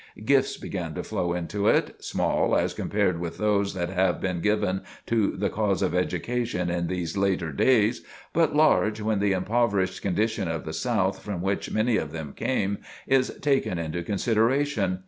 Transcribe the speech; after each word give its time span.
Gifts 0.25 0.57
began 0.57 0.95
to 0.95 1.03
flow 1.03 1.33
into 1.33 1.67
it, 1.67 2.03
small 2.03 2.57
as 2.57 2.73
compared 2.73 3.19
with 3.19 3.37
those 3.37 3.75
that 3.75 3.89
have 3.89 4.19
been 4.19 4.41
given 4.41 4.81
to 5.05 5.37
the 5.37 5.51
cause 5.51 5.83
of 5.83 5.93
education 5.93 6.71
in 6.71 6.87
these 6.87 7.15
later 7.15 7.51
days, 7.51 8.01
but 8.33 8.55
large 8.55 8.99
when 8.99 9.19
the 9.19 9.33
impoverished 9.33 10.01
condition 10.01 10.47
of 10.47 10.65
the 10.65 10.73
South 10.73 11.21
from 11.21 11.39
which 11.43 11.69
many 11.69 11.97
of 11.97 12.13
them 12.13 12.33
came, 12.35 12.79
is 13.05 13.29
taken 13.43 13.77
into 13.77 14.01
consideration. 14.01 14.97